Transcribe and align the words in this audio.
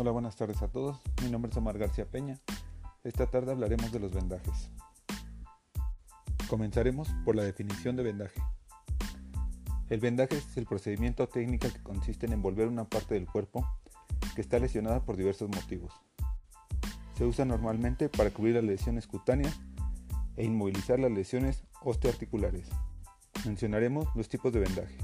Hola, 0.00 0.12
buenas 0.12 0.34
tardes 0.34 0.62
a 0.62 0.68
todos. 0.68 0.98
Mi 1.22 1.30
nombre 1.30 1.50
es 1.50 1.56
Omar 1.58 1.76
García 1.76 2.06
Peña. 2.06 2.40
Esta 3.04 3.26
tarde 3.26 3.52
hablaremos 3.52 3.92
de 3.92 4.00
los 4.00 4.10
vendajes. 4.10 4.70
Comenzaremos 6.48 7.10
por 7.22 7.36
la 7.36 7.42
definición 7.42 7.96
de 7.96 8.04
vendaje. 8.04 8.40
El 9.90 10.00
vendaje 10.00 10.38
es 10.38 10.56
el 10.56 10.64
procedimiento 10.64 11.24
o 11.24 11.28
técnica 11.28 11.68
que 11.68 11.82
consiste 11.82 12.24
en 12.24 12.32
envolver 12.32 12.66
una 12.68 12.88
parte 12.88 13.12
del 13.12 13.26
cuerpo 13.26 13.66
que 14.34 14.40
está 14.40 14.58
lesionada 14.58 15.04
por 15.04 15.18
diversos 15.18 15.50
motivos. 15.50 15.92
Se 17.18 17.26
usa 17.26 17.44
normalmente 17.44 18.08
para 18.08 18.30
cubrir 18.30 18.54
las 18.54 18.64
lesiones 18.64 19.06
cutáneas 19.06 19.60
e 20.38 20.46
inmovilizar 20.46 20.98
las 20.98 21.12
lesiones 21.12 21.64
osteoarticulares. 21.82 22.70
Mencionaremos 23.44 24.08
los 24.16 24.30
tipos 24.30 24.50
de 24.50 24.60
vendaje. 24.60 24.96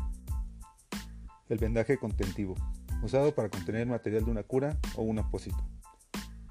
El 1.50 1.58
vendaje 1.58 1.98
contentivo 1.98 2.54
usado 3.02 3.34
para 3.34 3.48
contener 3.48 3.86
material 3.86 4.24
de 4.24 4.30
una 4.30 4.42
cura 4.42 4.78
o 4.96 5.02
un 5.02 5.18
apósito. 5.18 5.56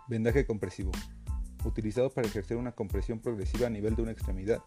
Vendaje 0.07 0.45
compresivo, 0.45 0.91
utilizado 1.63 2.09
para 2.09 2.27
ejercer 2.27 2.57
una 2.57 2.73
compresión 2.73 3.19
progresiva 3.19 3.67
a 3.67 3.69
nivel 3.69 3.95
de 3.95 4.03
una 4.03 4.11
extremidad, 4.11 4.61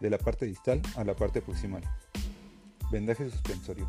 de 0.00 0.10
la 0.10 0.18
parte 0.18 0.46
distal 0.46 0.82
a 0.96 1.04
la 1.04 1.14
parte 1.14 1.40
proximal. 1.40 1.82
Vendaje 2.90 3.30
suspensorio. 3.30 3.88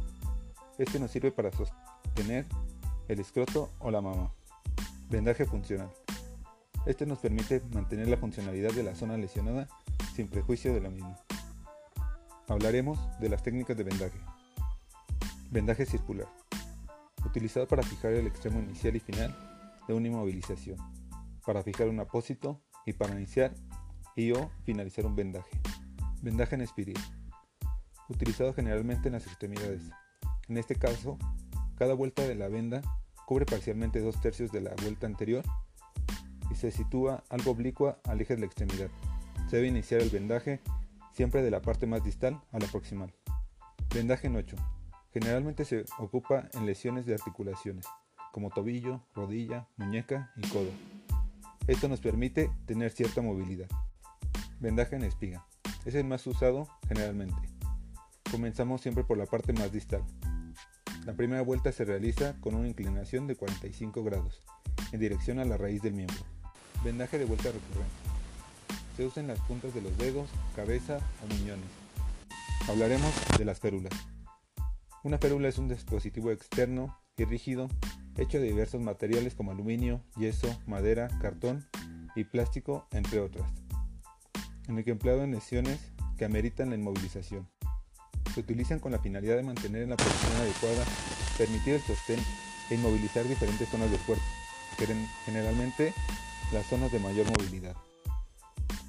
Este 0.78 1.00
nos 1.00 1.12
sirve 1.12 1.32
para 1.32 1.52
sostener 1.52 2.46
el 3.08 3.20
escroto 3.20 3.72
o 3.80 3.92
la 3.92 4.02
mama. 4.02 4.32
Vendaje 5.10 5.46
funcional. 5.46 5.92
Este 6.86 7.06
nos 7.06 7.20
permite 7.20 7.62
mantener 7.74 8.08
la 8.08 8.18
funcionalidad 8.18 8.72
de 8.74 8.84
la 8.84 8.96
zona 8.96 9.18
lesionada 9.18 9.68
sin 10.16 10.28
prejuicio 10.28 10.74
de 10.74 10.82
la 10.82 10.90
misma. 10.90 11.18
Hablaremos 12.48 13.00
de 13.20 13.30
las 13.30 13.42
técnicas 13.42 13.76
de 13.76 13.84
vendaje. 13.84 14.20
Vendaje 15.50 15.86
circular 15.86 16.28
utilizado 17.26 17.68
para 17.68 17.84
fijar 17.84 18.14
el 18.14 18.28
extremo 18.28 18.60
inicial 18.60 18.96
y 18.96 19.00
final 19.00 19.36
de 19.88 19.94
una 19.94 20.08
inmovilización, 20.08 20.78
para 21.46 21.64
fijar 21.64 21.90
un 21.90 22.00
apósito 22.00 22.62
y 22.86 22.94
para 22.94 23.16
iniciar 23.16 23.54
y 24.16 24.32
o 24.32 24.50
finalizar 24.64 25.06
un 25.06 25.16
vendaje. 25.16 25.60
Vendaje 26.22 26.56
en 26.56 26.62
espiral, 26.62 27.04
utilizado 28.10 28.54
generalmente 28.54 29.10
en 29.10 29.14
las 29.14 29.28
extremidades. 29.28 29.84
En 30.48 30.58
este 30.58 30.76
caso, 30.76 31.18
cada 31.76 31.94
vuelta 31.94 32.24
de 32.24 32.36
la 32.36 32.48
venda 32.48 32.82
cubre 33.26 33.46
parcialmente 33.46 34.00
dos 34.00 34.22
tercios 34.22 34.52
de 34.52 34.62
la 34.62 34.74
vuelta 34.82 35.08
anterior 35.08 35.44
y 36.52 36.56
se 36.56 36.72
sitúa 36.72 37.24
algo 37.30 37.52
oblicua 37.52 38.00
al 38.04 38.22
eje 38.22 38.36
de 38.36 38.42
la 38.42 38.46
extremidad. 38.46 38.90
Se 39.50 39.58
debe 39.58 39.68
iniciar 39.68 40.02
el 40.02 40.10
vendaje 40.10 40.62
siempre 41.12 41.42
de 41.42 41.52
la 41.52 41.62
parte 41.62 41.88
más 41.88 42.04
distal 42.04 42.42
a 42.52 42.60
la 42.60 42.68
proximal. 42.68 43.14
Vendaje 43.94 44.28
en 44.28 44.36
8 44.36 44.75
Generalmente 45.16 45.64
se 45.64 45.86
ocupa 45.98 46.50
en 46.56 46.66
lesiones 46.66 47.06
de 47.06 47.14
articulaciones, 47.14 47.86
como 48.34 48.50
tobillo, 48.50 49.02
rodilla, 49.16 49.66
muñeca 49.78 50.34
y 50.36 50.46
codo. 50.50 50.72
Esto 51.68 51.88
nos 51.88 52.02
permite 52.02 52.52
tener 52.66 52.92
cierta 52.92 53.22
movilidad. 53.22 53.70
Vendaje 54.60 54.98
en 54.98 55.06
espiga. 55.06 55.46
Es 55.86 55.96
el 55.96 56.04
más 56.04 56.28
usado 56.28 56.68
generalmente. 56.90 57.48
Comenzamos 58.30 58.82
siempre 58.82 59.06
por 59.06 59.18
la 59.18 59.26
parte 59.26 59.54
más 59.54 59.72
distal. 59.72 60.04
La 61.06 61.14
primera 61.14 61.44
vuelta 61.44 61.72
se 61.72 61.86
realiza 61.86 62.36
con 62.42 62.54
una 62.54 62.68
inclinación 62.68 63.26
de 63.26 63.38
45 63.38 64.04
grados, 64.04 64.44
en 64.92 65.00
dirección 65.00 65.40
a 65.40 65.46
la 65.46 65.56
raíz 65.56 65.82
del 65.82 65.94
miembro. 65.94 66.20
Vendaje 66.84 67.18
de 67.18 67.24
vuelta 67.24 67.54
recurrente. 67.54 67.96
Se 68.98 69.06
usa 69.06 69.22
en 69.22 69.28
las 69.28 69.40
puntas 69.40 69.74
de 69.74 69.82
los 69.82 69.98
dedos, 69.98 70.30
cabeza 70.58 71.00
o 71.24 71.34
muñones. 71.34 71.70
Hablaremos 72.68 73.14
de 73.38 73.46
las 73.46 73.62
férulas. 73.62 73.94
Una 75.06 75.20
férula 75.20 75.50
es 75.50 75.60
un 75.60 75.68
dispositivo 75.68 76.32
externo 76.32 76.98
y 77.16 77.26
rígido 77.26 77.70
hecho 78.18 78.40
de 78.40 78.48
diversos 78.48 78.82
materiales 78.82 79.36
como 79.36 79.52
aluminio, 79.52 80.02
yeso, 80.18 80.48
madera, 80.66 81.10
cartón 81.22 81.64
y 82.16 82.24
plástico, 82.24 82.88
entre 82.90 83.20
otras, 83.20 83.48
en 84.68 84.80
el 84.80 84.84
que 84.84 84.90
empleado 84.90 85.24
en 85.24 85.30
lesiones 85.30 85.80
que 86.18 86.26
ameritan 86.26 86.72
la 86.72 86.76
inmovilización. 86.78 87.48
Se 88.34 88.40
utilizan 88.40 88.80
con 88.80 88.94
la 88.94 88.98
finalidad 88.98 89.36
de 89.36 89.44
mantener 89.44 89.84
en 89.84 89.92
la 89.92 89.96
posición 89.96 90.38
adecuada, 90.38 90.84
permitir 91.38 91.76
el 91.76 91.82
sostén 91.82 92.20
e 92.72 92.74
inmovilizar 92.74 93.28
diferentes 93.28 93.70
zonas 93.70 93.92
del 93.92 94.00
cuerpo, 94.00 94.26
generalmente 95.24 95.94
las 96.52 96.66
zonas 96.66 96.92
de 96.92 96.98
mayor 96.98 97.28
movilidad. 97.28 97.76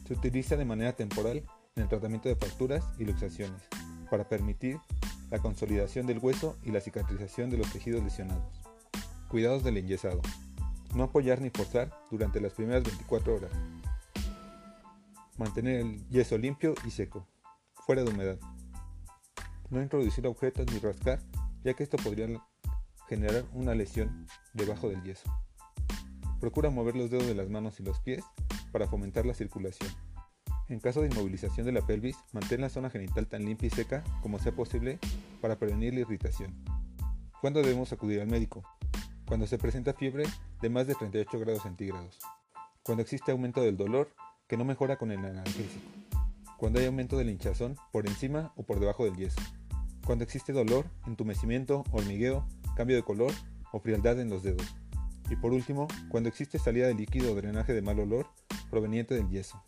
Se 0.08 0.14
utiliza 0.14 0.56
de 0.56 0.64
manera 0.64 0.94
temporal 0.94 1.42
en 1.74 1.82
el 1.82 1.90
tratamiento 1.90 2.30
de 2.30 2.36
fracturas 2.36 2.86
y 2.98 3.04
luxaciones, 3.04 3.60
para 4.08 4.26
permitir 4.26 4.78
la 5.30 5.38
consolidación 5.38 6.06
del 6.06 6.18
hueso 6.18 6.56
y 6.62 6.70
la 6.70 6.80
cicatrización 6.80 7.50
de 7.50 7.58
los 7.58 7.72
tejidos 7.72 8.02
lesionados. 8.02 8.62
Cuidados 9.28 9.64
del 9.64 9.76
enyesado. 9.76 10.20
No 10.94 11.04
apoyar 11.04 11.40
ni 11.40 11.50
forzar 11.50 11.92
durante 12.10 12.40
las 12.40 12.52
primeras 12.52 12.84
24 12.84 13.34
horas. 13.34 13.50
Mantener 15.36 15.80
el 15.80 16.08
yeso 16.08 16.38
limpio 16.38 16.74
y 16.86 16.90
seco, 16.90 17.26
fuera 17.86 18.02
de 18.02 18.10
humedad. 18.10 18.38
No 19.68 19.82
introducir 19.82 20.26
objetos 20.26 20.66
ni 20.72 20.78
rascar, 20.78 21.20
ya 21.64 21.74
que 21.74 21.82
esto 21.82 21.96
podría 21.98 22.28
generar 23.08 23.44
una 23.52 23.74
lesión 23.74 24.26
debajo 24.54 24.88
del 24.88 25.02
yeso. 25.02 25.30
Procura 26.40 26.70
mover 26.70 26.96
los 26.96 27.10
dedos 27.10 27.26
de 27.26 27.34
las 27.34 27.50
manos 27.50 27.80
y 27.80 27.82
los 27.82 28.00
pies 28.00 28.24
para 28.72 28.86
fomentar 28.86 29.26
la 29.26 29.34
circulación. 29.34 29.90
En 30.68 30.80
caso 30.80 31.00
de 31.00 31.06
inmovilización 31.06 31.64
de 31.64 31.72
la 31.72 31.86
pelvis, 31.86 32.16
mantén 32.32 32.60
la 32.60 32.68
zona 32.68 32.90
genital 32.90 33.28
tan 33.28 33.44
limpia 33.44 33.68
y 33.68 33.70
seca 33.70 34.02
como 34.20 34.40
sea 34.40 34.52
posible 34.52 34.98
para 35.40 35.58
prevenir 35.58 35.94
la 35.94 36.00
irritación. 36.00 36.54
¿Cuándo 37.40 37.62
debemos 37.62 37.92
acudir 37.92 38.20
al 38.20 38.26
médico? 38.26 38.64
Cuando 39.26 39.46
se 39.46 39.58
presenta 39.58 39.94
fiebre 39.94 40.24
de 40.60 40.68
más 40.68 40.88
de 40.88 40.96
38 40.96 41.38
grados 41.38 41.62
centígrados. 41.62 42.18
Cuando 42.82 43.02
existe 43.02 43.30
aumento 43.30 43.62
del 43.62 43.76
dolor 43.76 44.10
que 44.48 44.56
no 44.56 44.64
mejora 44.64 44.96
con 44.96 45.12
el 45.12 45.24
analgésico. 45.24 45.86
Cuando 46.56 46.80
hay 46.80 46.86
aumento 46.86 47.16
de 47.16 47.24
la 47.24 47.30
hinchazón 47.30 47.76
por 47.92 48.08
encima 48.08 48.52
o 48.56 48.64
por 48.64 48.80
debajo 48.80 49.04
del 49.04 49.16
yeso. 49.16 49.40
Cuando 50.04 50.24
existe 50.24 50.52
dolor, 50.52 50.86
entumecimiento, 51.06 51.84
hormigueo, 51.92 52.44
cambio 52.76 52.96
de 52.96 53.02
color 53.02 53.32
o 53.72 53.78
frialdad 53.78 54.18
en 54.18 54.30
los 54.30 54.42
dedos. 54.42 54.74
Y 55.30 55.36
por 55.36 55.52
último, 55.52 55.86
cuando 56.08 56.28
existe 56.28 56.58
salida 56.58 56.88
de 56.88 56.94
líquido 56.94 57.32
o 57.32 57.34
drenaje 57.36 57.72
de 57.72 57.82
mal 57.82 58.00
olor 58.00 58.26
proveniente 58.70 59.14
del 59.14 59.28
yeso. 59.28 59.62